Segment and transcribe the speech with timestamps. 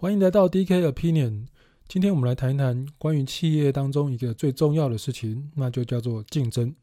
[0.00, 1.48] 欢迎来到 DK Opinion。
[1.86, 6.74] 今天我们来谈一谈关于企业当中一个最重要的事情，那就叫做竞争。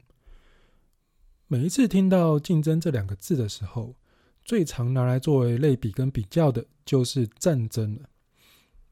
[1.48, 3.96] 每一次听到“竞争”这两个字的时候，
[4.44, 8.02] 最常拿来作为类比跟比较的就是战争了。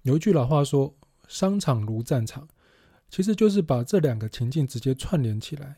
[0.03, 0.93] 有一句老话说
[1.29, 2.49] ：“商场如战场”，
[3.09, 5.77] 其实就是把这两个情境直接串联起来。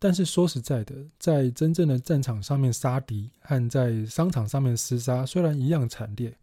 [0.00, 6.36] 但是说实在的，在真正的战场上面杀敌和在商场上面厮杀，虽然一样惨烈。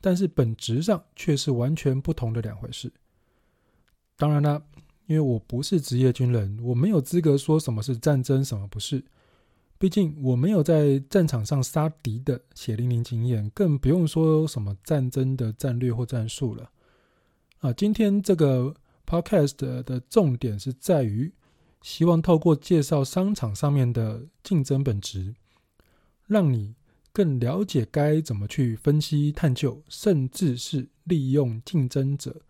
[0.00, 2.92] 但是本质上却是完全不同的两回事。
[4.16, 4.62] 当然啦，
[5.06, 9.04] 因为我不是职业军人，我没有资格说什么是战争，什么不是。
[9.78, 16.70] 毕竟我没有在战场上杀敌的血淋淋经验，更不用说什么战争的战略或战术了。
[17.58, 18.74] 啊，今天这个
[19.06, 21.32] podcast 的重点是在于，
[21.82, 25.34] 希望透过介绍商场上面的竞争本质，
[26.26, 26.74] 让你。
[27.18, 32.42] 更了解该怎么去分析、探究，甚至是利用竞争者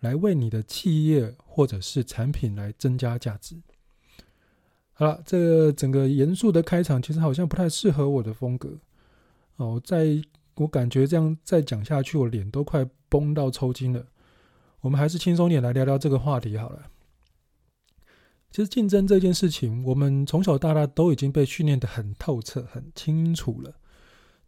[0.00, 3.54] 来为你的企业或者是产品来增加价值。
[4.94, 8.80] 好了，这整个严肃的开场其实好像不太适合我的风格
[9.54, 9.80] 哦。
[9.84, 10.20] 在
[10.56, 14.04] 我感觉这样再讲下去，我脸都快绷到抽筋了。
[14.80, 16.90] 我们还是轻松点来聊聊这个话题好了。
[18.50, 23.76] 其实竞争这件事情，我们从小到大都已经被训练得很透彻、很清楚了。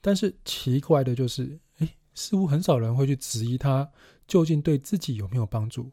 [0.03, 3.91] 但是奇怪的就是，哎，似乎很少人会去质疑它
[4.29, 5.85] 究竟对自己有没有帮助。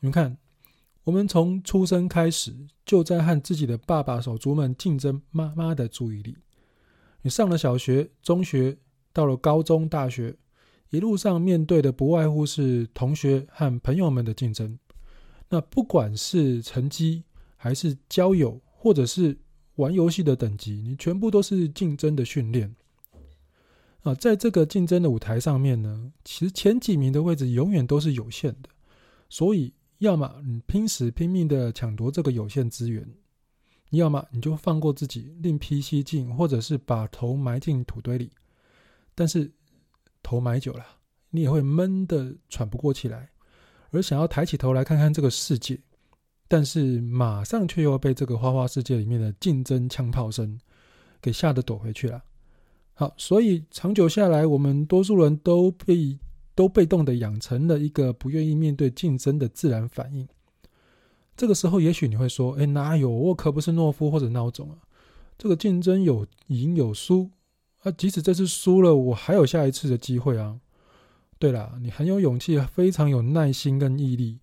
[0.00, 0.36] 你们看，
[1.02, 6.36] 我们从出生开始就在和自己的爸爸手足们竞争妈妈的注意力。
[7.22, 8.76] 你上了小学、中学，
[9.12, 10.36] 到了高中、大学，
[10.90, 14.78] 一路上面对的不外乎是同学和朋友们的竞争。
[15.48, 17.24] 那不管是成绩，
[17.56, 19.38] 还是交友，或者是
[19.76, 22.76] 玩游戏的等级，你全部都是竞争的训练。
[24.04, 28.68] 啊，在这个竞争的舞台上面呢，其实前几名的位置永远都是有限的，
[29.30, 33.08] 所以要么你拼死拼命的抢夺这个有限资源，
[33.90, 38.30] 要么你就放过自己，另辟蹊径，或者是把头埋进土堆里。
[39.14, 39.50] 但是
[40.22, 40.84] 头埋久了，
[41.30, 43.30] 你也会闷得喘不过气来，
[43.90, 45.80] 而想要抬起头来看看这个世界，
[46.46, 50.60] 但是马上却又被这个花花世界里面的竞争枪炮声
[51.22, 52.22] 给吓得躲回去了。
[52.94, 56.16] 好，所以长久下来，我们多数人都被
[56.54, 60.28] 都被动的养成了一个不愿意面对竞争的自然反应。
[61.36, 63.10] 这个时候，也许你会说：“哎，哪有？
[63.10, 64.78] 我可不是懦夫或者孬种啊！
[65.36, 67.28] 这个竞争有赢有输
[67.82, 70.60] 啊，即使这次输了，我还有下一次的机会啊。”
[71.40, 74.38] 对了，你很有勇气，非常有耐心跟毅力。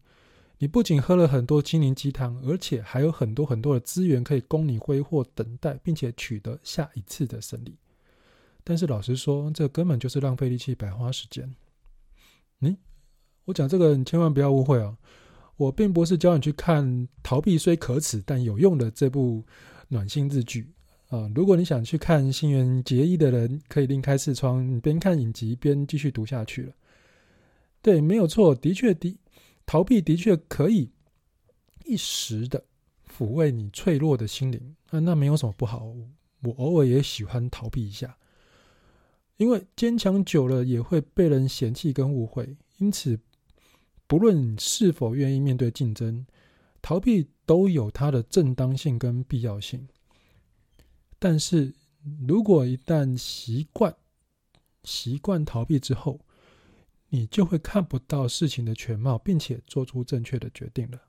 [0.57, 7.77] 你不仅喝了很多心灵鸡汤，而且还有很多很多的资源可以供你挥霍、等待，并且取得下一次的胜利。
[8.63, 11.55] 但是老实说，这根本就是浪费力气、白花时间。
[12.59, 12.77] 嗯，
[13.45, 14.97] 我讲这个，你千万不要误会哦。
[15.57, 16.85] 我并不是教你去看
[17.21, 19.43] 《逃避虽可耻但有用》的这部
[19.89, 20.67] 暖心日剧
[21.09, 21.29] 啊。
[21.35, 26.73] 如果你想去看新垣结衣的人，可以另开视窗，你边看影集边继续读下去了。
[27.81, 29.19] 对，没有错，的确的，
[29.65, 30.91] 逃避的确可以
[31.85, 32.63] 一时的
[33.07, 35.85] 抚慰你脆弱的心灵啊，那没有什么不好。
[36.43, 38.17] 我偶尔也喜欢逃避一下。
[39.41, 43.19] 因为坚强久了也会被人嫌弃跟误会，因此
[44.05, 46.27] 不论是否愿意面对竞争，
[46.79, 49.87] 逃避都有它的正当性跟必要性。
[51.17, 51.73] 但是
[52.27, 53.95] 如果一旦习惯
[54.83, 56.19] 习惯逃避之后，
[57.09, 61.01] 你就会看不到事情的全貌，并且做出正确的决定了。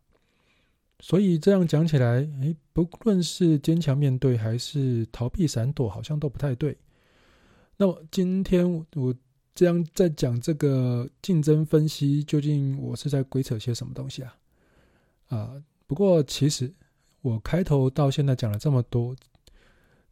[1.00, 6.78] 所以这样讲起来，诶，不论是坚强面对还是逃避闪躲，好像都不太对。
[7.78, 9.14] 那么今天我
[9.54, 14.36] 这样在讲这个竞争分析，究竟我是在鬼扯些什么东西啊？
[15.28, 16.72] 啊，不过其实
[17.22, 19.16] 我开头到现在讲了这么多，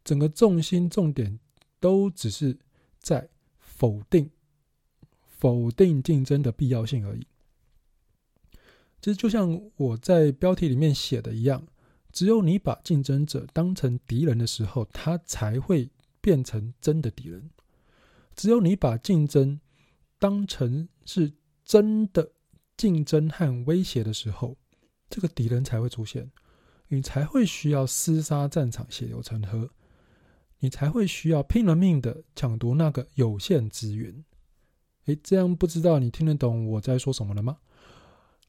[0.03, 1.39] 整个重心重点
[1.79, 2.57] 都只是
[2.99, 3.29] 在
[3.59, 4.29] 否定
[5.21, 7.25] 否定竞争的必要性而已。
[9.01, 11.65] 其实就像我在标题里面写的一样，
[12.11, 15.89] 只有你把竞争者当成敌人的时候，他才会。
[16.21, 17.49] 变成真的敌人，
[18.35, 19.59] 只有你把竞争
[20.19, 21.33] 当成是
[21.65, 22.31] 真的
[22.77, 24.55] 竞争和威胁的时候，
[25.09, 26.31] 这个敌人才会出现，
[26.87, 29.69] 你才会需要厮杀战场，血流成河，
[30.59, 34.23] 你才会需要拼了命的抢夺那个有限资源。
[35.05, 37.57] 诶，这样不知道你听得懂我在说什么了吗？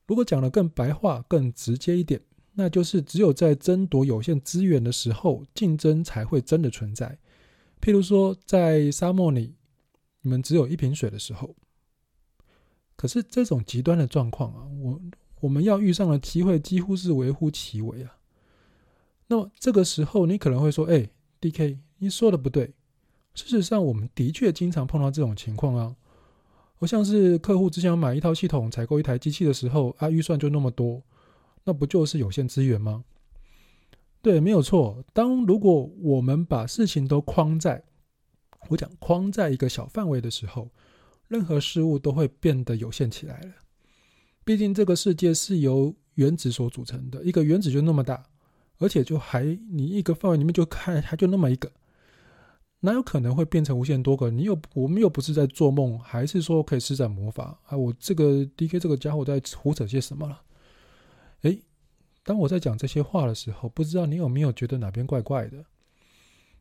[0.07, 2.21] 如果讲的更白话、更直接一点，
[2.55, 7.19] 那就是只有在争夺有限资源的时候，竞争才会真的存在。
[7.83, 9.57] 譬如说，在沙漠里，
[10.23, 11.57] 你们只有一瓶水的时候，
[12.95, 15.01] 可是这种极端的状况啊，我
[15.41, 18.17] 我们要遇上的机会几乎是微乎其微啊。
[19.27, 22.73] 那么这个时候，你可能会说：“哎，DK，你说的不对。”
[23.35, 25.97] 事实上，我们的确经常碰到这种情况啊。
[26.77, 31.03] 好像是客户只想买一套系统，采购一台机器的时候，啊，预算就那么多，
[31.65, 33.05] 那不就是有限资源吗？
[34.23, 35.05] 对，没有错。
[35.13, 37.83] 当如果我们把事情都框在，
[38.69, 40.71] 我讲框在一个小范围的时候，
[41.27, 43.51] 任何事物都会变得有限起来了。
[44.45, 48.23] 毕竟这个世界是由原子所组成的，一个原子就那么大，
[48.79, 51.73] 而且就还你一个范围里面就看还就那么一个，
[52.81, 54.31] 哪有可能会变成无限多个？
[54.31, 57.59] 你又我们又不是在做梦，还是说可以施展魔法？
[57.67, 60.41] 啊，我这个 DK 这个家伙在胡扯些什么了？
[62.25, 65.65] 当我在讲这些话的时候，不知道你有没有觉得哪边怪怪的？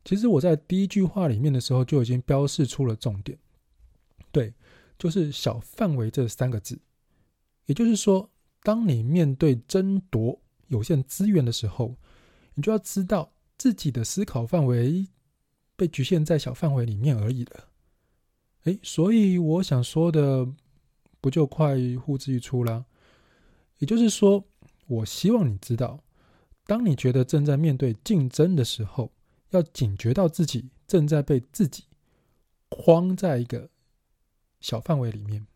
[0.04, 3.38] 其实我在第一句话里面的时候就已经标示出了重点，
[4.32, 4.52] 对，
[4.98, 6.76] 就是“小范围”这三个字。
[7.66, 8.28] 也就是说，
[8.64, 11.96] 当你面对争夺有限资源的时候，
[12.54, 15.06] 你就要知道自己的思考范围
[15.76, 17.68] 被局限在小范围里面而已了。
[18.64, 20.46] 诶，所以我想说的
[21.20, 22.84] 不就快呼之欲出了？
[23.78, 24.44] 也就是说，
[24.92, 26.02] 我希望你知道，
[26.66, 29.10] 当你觉得正在面对竞争的时候，
[29.50, 31.84] 要警觉到自己正在被自己
[32.68, 33.70] 框在一个
[34.60, 35.46] 小范围里面。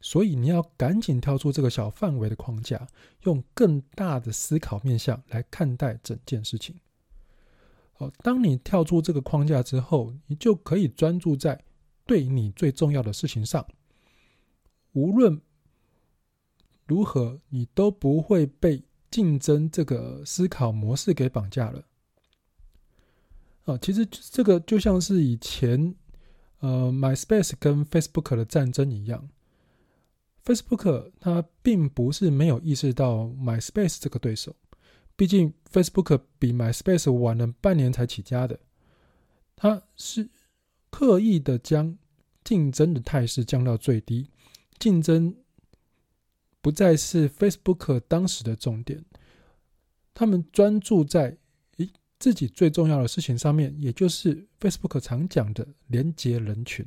[0.00, 2.86] 所以你要赶紧跳出这个小范围的框架，
[3.24, 6.78] 用更大的思考面向来看待整件事情。
[7.92, 11.62] 好，当你跳出这个框架之后，你就可以专注在
[12.06, 13.66] 对你最重要的事情上。
[14.92, 15.40] 无论
[16.86, 21.84] 如何，你都不会被竞争这个思考模式给绑架了。
[23.64, 25.94] 啊，其实这个就像是以前
[26.60, 29.28] 呃，MySpace 跟 Facebook 的战争一样。
[30.44, 34.54] Facebook 它并不是没有意识到 MySpace 这个对手，
[35.16, 38.60] 毕竟 Facebook 比 MySpace 晚了半年才起家的，
[39.56, 40.30] 它是
[40.90, 41.98] 刻意的将
[42.44, 44.30] 竞争的态势降到最低，
[44.78, 45.34] 竞争
[46.66, 49.04] 不再是 Facebook 当时的重点，
[50.12, 51.38] 他们专注在
[51.76, 56.84] 诶自己最重要的事情上面，也就是 Facebook 常讲的连接人群。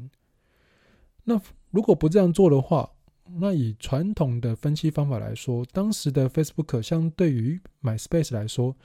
[1.24, 1.40] 那
[1.72, 2.92] 如果不这样做的话，
[3.24, 8.76] 那以传统的分析方法来说，当时的 Facebook 相对于 MySpace 来说，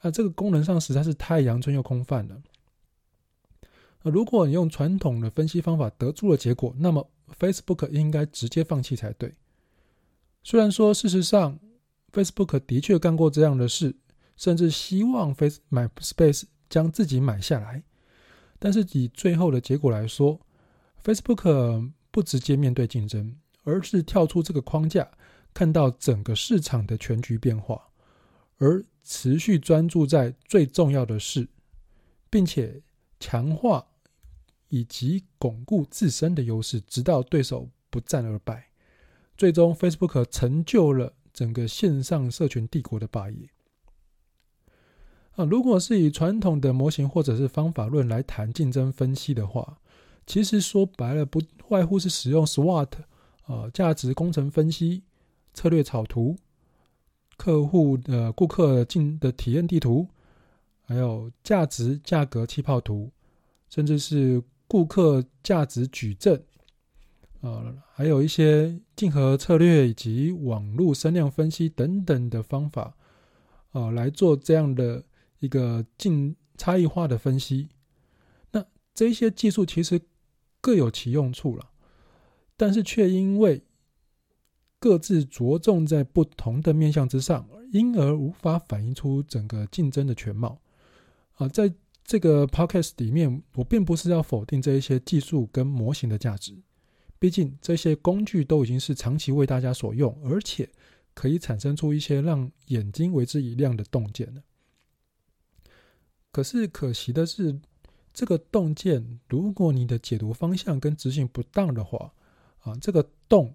[0.00, 2.42] 啊，这个功能上实在是太阳春又空泛了。
[4.02, 9.32] 如果你用传统的分析方法得出了结果，那么 Facebook 应该直接放弃才对。
[10.44, 11.58] 虽然说事实上
[12.12, 13.96] Facebook 的确干过这样的事，
[14.36, 17.82] 甚至希望 Face MySpace 将自己买下来，
[18.60, 20.40] 但是以最后的结果来说
[21.02, 23.36] ，Facebook 不直接面对竞争。
[23.66, 25.10] 而是跳出这个框架，
[25.54, 27.80] 看到整个市场的全局变化，
[28.58, 31.48] 而持续专注在最重要的事，
[32.28, 32.82] 并且
[33.18, 33.86] 强化
[34.68, 38.68] 以及巩固自身的优势，直到对手不战而败。
[39.36, 43.48] 最终，Facebook 成就了整个线上社群帝国的霸业。
[45.36, 49.78] 啊，如果是以传统的模型或者是方法论来谈竞争分析的话，
[50.26, 52.88] 其实说白了，不外乎是使用 SWOT。
[53.46, 55.02] 呃，价值工程分析、
[55.52, 56.34] 策略草图、
[57.36, 60.08] 客户的顾客进的体验地图，
[60.86, 63.10] 还有价值价格气泡图，
[63.68, 66.42] 甚至是顾客价值矩阵，
[67.44, 72.96] 呃，还有一些竞合策略以及网络声量分析等等的方法，
[73.72, 75.04] 呃，来做这样的
[75.40, 77.68] 一个竞差异化的分析。
[78.50, 80.00] 那这些技术其实
[80.62, 81.70] 各有其用处了。
[82.56, 83.62] 但是却因为
[84.78, 90.60] 各自着重在不同的面向之上，因而无法反映出整个竞争的全貌。
[91.32, 91.74] 啊，在
[92.04, 96.56] 这个 podcast 里面，我并不是要否定这一些技术跟模型的价值，
[97.24, 100.68] 毕竟这些工具都已经是长期为大家所用，而且
[101.14, 104.42] 可以产生出一些让眼睛为之一亮的洞见。
[106.30, 107.58] 可是可惜的是，
[108.12, 112.12] 这个洞见，如果你的解读方向跟执行不当的话，
[112.58, 113.54] 啊，这个洞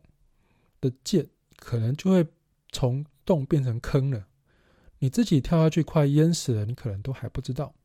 [0.81, 2.25] 的见可能就会
[2.71, 4.25] 从洞变成坑了，
[4.97, 7.75] 你自己跳下去快淹死了，你可能都还不知道。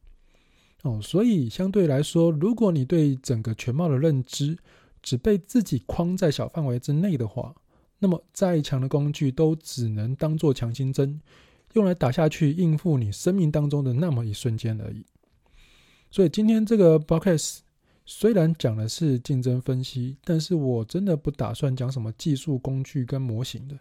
[0.81, 4.57] 哦，所以相对来说，如果你对整个全貌的认知
[5.05, 7.55] 只被自己框在小范围之内的话，
[8.01, 11.21] 那么再强的工具都只能当做强心针，
[11.75, 15.05] 用来打下去应付你生命当中的那么一瞬间而已。
[16.11, 17.59] 所以今天这个 podcast
[18.07, 23.79] 虽然讲的是竞争分析，但是我真的不打算讲什么技术工具跟模型的，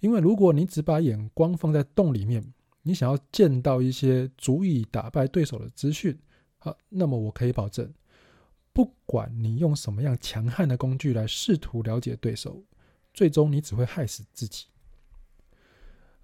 [0.00, 2.44] 因为如果你只把眼光放在洞里面，
[2.82, 6.18] 你想要见到一些足以打败对手的资讯，
[6.58, 7.88] 好，那么我可以保证，
[8.72, 12.62] 不管你用什么样强悍的工具来试图了解对手，
[13.12, 14.66] 最终你只会害死自己。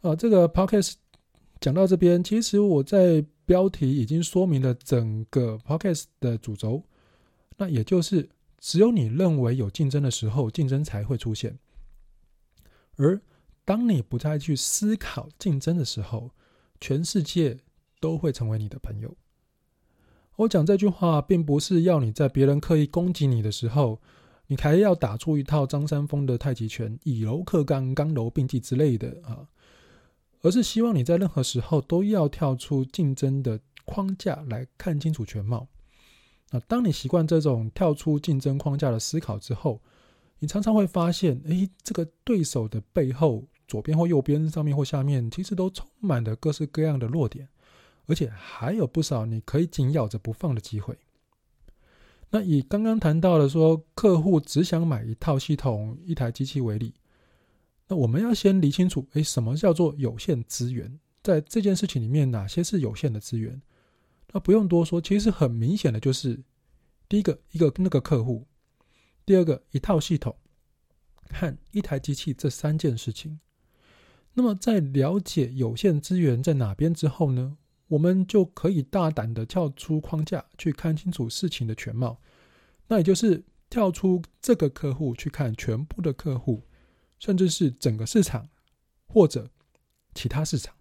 [0.00, 0.94] 啊，这个 podcast
[1.60, 6.84] 讲到这边，其实我在标题已经说明了整个 podcast 的主轴，
[7.56, 8.28] 那也就是
[8.58, 11.58] 只有你认为有竞争的时候，竞争才会出现，
[12.96, 13.20] 而
[13.64, 16.30] 当你不再去思考竞争的时候，
[16.80, 17.58] 全世界
[18.00, 19.16] 都会成为你的朋友。
[20.38, 24.00] 我讲这句话，并不是要你在别人刻意攻击你的时候，
[24.46, 29.48] 你还要打出一套张三丰的太极拳，以柔克刚，刚柔并济之类的啊，
[30.42, 35.66] 而是希望你在任何时候都要跳出竞争的框架来看清楚全貌。
[36.50, 39.80] 啊，当你习惯这种跳出竞争框架的思考之后，
[40.38, 43.44] 你常常会发现，诶，这个对手的背后。
[43.66, 47.46] 左边或右边、上面或下面，其实都充满了各式各样的弱点，
[48.08, 50.98] 而且还有不少你可以紧咬着不放的机会。
[52.30, 56.94] 那以刚刚谈到的说，客户只想买一套系统、一台机器为例，
[57.86, 60.98] 那我们要先理清楚，诶，什么叫做有限资源？
[61.22, 63.60] 在这件事情里面，哪些是有限的资源？
[64.32, 66.42] 那不用多说，其实很明显的就是，
[67.08, 68.46] 第一个，一个那个客户；
[69.24, 70.36] 第二个，一套系统
[71.30, 73.40] 和一台机器这三件事情。
[74.34, 77.56] 那么，在了解有限资源在哪边之后呢，
[77.88, 82.20] 我们就可以大胆的跳出框架，去看清楚事情的全貌。
[82.86, 86.62] 那也就是跳出这个客户去看全部的客户，
[87.18, 88.48] 甚至是整个市场
[89.06, 89.50] 或者
[90.14, 90.74] 其他市场。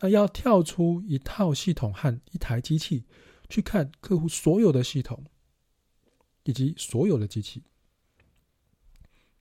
[0.00, 3.04] 那要跳出一套系统和一台机器
[3.48, 5.24] 去看客户所有的系统
[6.44, 7.62] 以及所有的机器。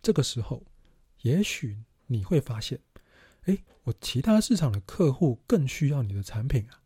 [0.01, 0.65] 这个时候，
[1.21, 1.83] 也许。
[2.07, 2.77] 你会发现，
[3.45, 6.81] 哎，我其他市场的客户更需要你的产品啊，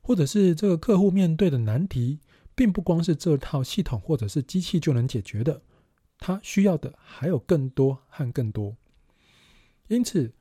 [0.00, 2.20] 或者是这个客户面对的难题，
[2.54, 5.62] 并不光是这套系统或者是机器就能解决的，
[6.18, 8.76] 他需要的还有更多和更多。
[9.88, 10.32] 因此，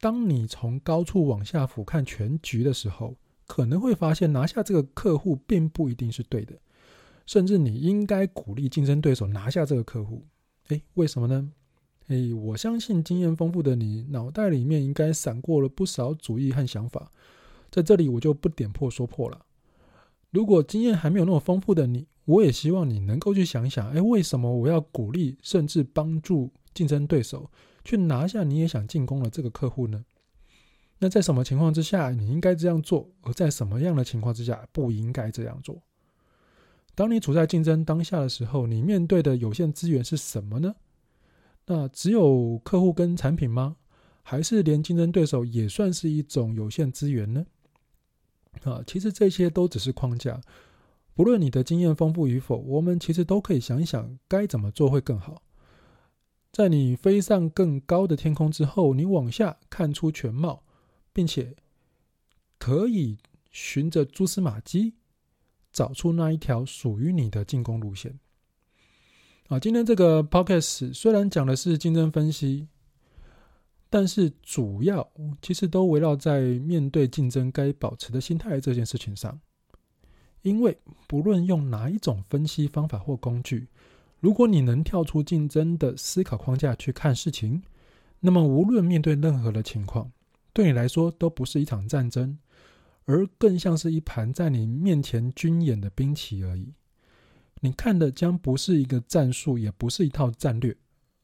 [0.00, 6.58] 当你从高处往下俯瞰全局的时候，可能会发现拿下这个客户并不一定是对的，
[7.24, 10.26] 甚至你应该鼓励竞争对手拿下这个客户。
[10.66, 11.52] 哎，为什么呢？
[12.08, 17.10] 诶，我相信经验丰富的你，脑袋里面应该闪过了不少主意和想法，
[17.70, 19.44] 在这里我就不点破说破了。
[20.30, 27.50] 如果经验还没有那么丰富的你，我也希望你能够去想想，诶，为什么我要鼓励甚至帮助竞争对手
[27.84, 30.04] 去拿下你也想进攻的这个客户呢？
[30.98, 35.80] 那在什么情况之下你应该这样做，而在什么样的情况之下不应该这样做？
[36.94, 40.74] 当你处在竞争当下的时候，你面对的有限资源是什么呢？
[41.70, 43.76] 那只有客户跟产品吗？
[44.22, 47.46] 还是连竞争对手也算是一种有限资源呢？
[48.64, 50.40] 啊，其实这些都只是框架。
[51.14, 55.42] 不论你的经验丰富与否，我们其实都可以想一想该怎么做会更好。
[56.52, 60.62] 在你飞上更高的天空之后，你往下看出全貌，
[61.12, 61.54] 并且
[62.58, 63.18] 可以
[63.50, 64.94] 循着蛛丝马迹，
[65.70, 68.18] 找出那一条属于你的进攻路线。
[69.48, 72.68] 啊，今天这个 podcast 虽然讲的是竞争分析，
[73.88, 79.40] 但是主要其实都围绕在面对竞争该保持的心态这件事情上。
[80.42, 80.76] 因为
[81.06, 83.68] 不论用哪一种分析方法或工具，
[84.20, 87.62] 如果你能跳出竞争的思考框架去看事情，
[88.20, 90.12] 那么无论面对任何的情况，
[90.52, 92.36] 对你来说都不是一场战争，
[93.06, 96.74] 而更像是一盘在你面前军演的兵棋而已。
[97.60, 100.76] 你看的将不是一个战术，也不是一套战略，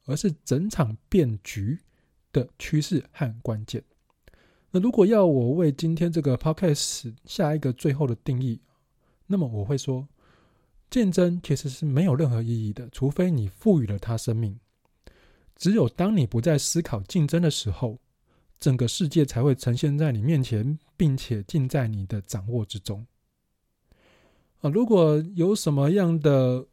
[0.05, 1.79] 而是整场变局
[2.31, 3.83] 的趋势和关键。
[4.71, 8.59] 那如果要我为今天这个 podcast 下一个最后的定义，
[9.27, 10.07] 那么我会说，
[10.89, 14.59] 竞争其实是没有任何意义的，除非你赋予了它生命。
[15.55, 17.97] 只有当你不再思考竞争的时候，
[18.59, 23.07] 整个世界才会呈现在你面前，并且尽在你的掌握之中。
[24.69, 26.65] 如果有什么样的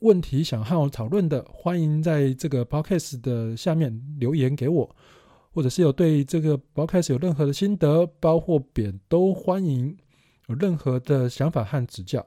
[0.00, 4.96] 问题想和我讨论的，欢迎在这个 podcast 的下面留言给我，
[5.52, 9.96] 或者是有对这个 podcast 有任何的心得，褒或贬都欢迎。
[10.48, 12.26] 有任何的想法和指教。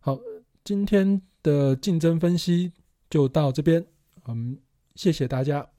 [0.00, 0.18] 好，
[0.64, 2.72] 今天的竞争分析
[3.10, 3.84] 就到这边，
[4.26, 4.56] 嗯，
[4.94, 5.73] 谢谢大家。